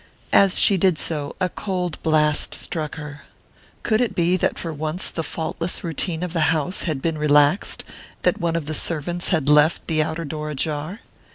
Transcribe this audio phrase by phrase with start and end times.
[0.33, 3.21] As she did so, a cold blast struck her.
[3.83, 7.83] Could it be that for once the faultless routine of the house had been relaxed,
[8.23, 11.01] that one of the servants had left the outer door ajar?